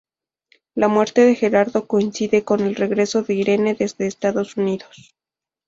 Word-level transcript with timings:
La 0.73 0.87
muerte 0.87 1.23
de 1.23 1.35
Gerardo 1.35 1.85
coincide 1.85 2.43
con 2.43 2.61
el 2.61 2.73
regreso 2.73 3.21
de 3.21 3.35
Irene 3.35 3.75
desde 3.75 4.07
Estados 4.07 4.57
Unidos. 4.57 5.13